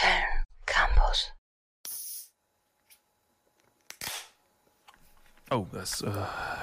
[0.00, 1.32] Köln Campus.
[5.50, 6.10] Oh, das äh,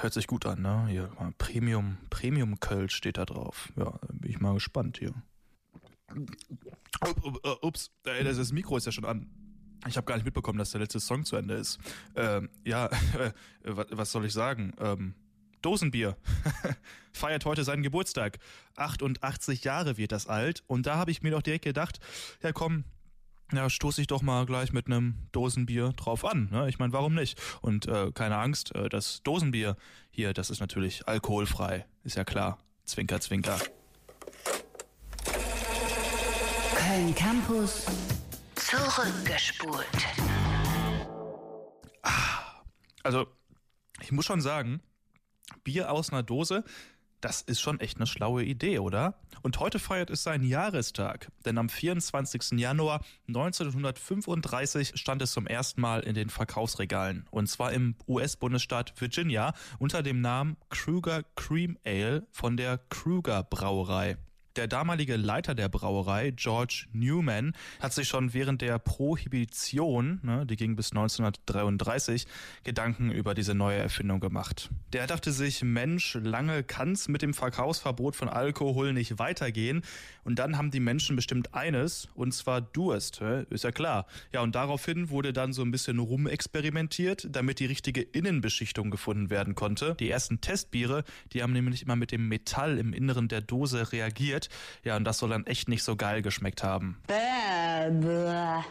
[0.02, 0.88] hört sich gut an, ne?
[0.88, 3.72] Hier, Premium, Premium Kölsch steht da drauf.
[3.76, 5.14] Ja, bin ich mal gespannt hier.
[7.62, 9.30] Ups, ey, das, das Mikro ist ja schon an.
[9.88, 11.80] Ich habe gar nicht mitbekommen, dass der letzte Song zu Ende ist.
[12.16, 12.88] Ähm, ja,
[13.20, 13.32] äh,
[13.64, 14.74] was soll ich sagen?
[14.80, 15.14] Ähm,
[15.62, 16.18] Dosenbier
[17.12, 18.40] feiert heute seinen Geburtstag.
[18.78, 20.64] 88 Jahre wird das alt.
[20.66, 22.00] Und da habe ich mir doch direkt gedacht,
[22.42, 22.84] ja komm,
[23.54, 26.50] ja, stoße ich doch mal gleich mit einem Dosenbier drauf an.
[26.52, 26.68] Ne?
[26.70, 27.40] Ich meine, warum nicht?
[27.62, 29.78] Und äh, keine Angst, äh, das Dosenbier
[30.10, 31.86] hier, das ist natürlich alkoholfrei.
[32.04, 32.60] Ist ja klar.
[32.84, 33.60] Zwinker, zwinker.
[36.76, 37.86] Köln Campus
[38.56, 39.86] zurückgespult.
[43.04, 43.28] Also,
[44.02, 44.82] ich muss schon sagen,
[45.64, 46.64] Bier aus einer Dose,
[47.22, 49.20] das ist schon echt eine schlaue Idee, oder?
[49.42, 52.60] Und heute feiert es seinen Jahrestag, denn am 24.
[52.60, 57.26] Januar 1935 stand es zum ersten Mal in den Verkaufsregalen.
[57.32, 64.18] Und zwar im US-Bundesstaat Virginia unter dem Namen Kruger Cream Ale von der Kruger Brauerei.
[64.58, 70.56] Der damalige Leiter der Brauerei, George Newman, hat sich schon während der Prohibition, ne, die
[70.56, 72.26] ging bis 1933,
[72.64, 74.72] Gedanken über diese neue Erfindung gemacht.
[74.94, 79.84] Der dachte sich, Mensch, lange kann's mit dem Verkaufsverbot von Alkohol nicht weitergehen.
[80.24, 84.08] Und dann haben die Menschen bestimmt eines, und zwar Durst, ist ja klar.
[84.34, 89.54] Ja, und daraufhin wurde dann so ein bisschen rumexperimentiert, damit die richtige Innenbeschichtung gefunden werden
[89.54, 89.96] konnte.
[90.00, 94.47] Die ersten Testbiere, die haben nämlich immer mit dem Metall im Inneren der Dose reagiert.
[94.84, 96.98] Ja, und das soll dann echt nicht so geil geschmeckt haben.
[97.08, 98.64] Bäh, bäh.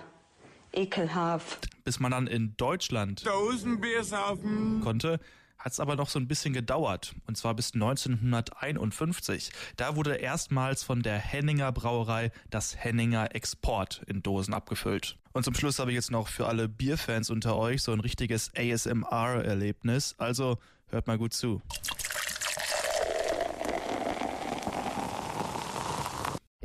[0.73, 1.69] Ekelhaft.
[1.85, 4.81] Bis man dann in Deutschland Dosenbier saufen.
[4.83, 5.21] konnte,
[5.59, 7.15] hat es aber noch so ein bisschen gedauert.
[7.27, 9.51] Und zwar bis 1951.
[9.77, 15.17] Da wurde erstmals von der Henninger Brauerei das Henninger Export in Dosen abgefüllt.
[15.33, 18.53] Und zum Schluss habe ich jetzt noch für alle Bierfans unter euch so ein richtiges
[18.57, 20.15] ASMR-Erlebnis.
[20.19, 21.63] Also hört mal gut zu.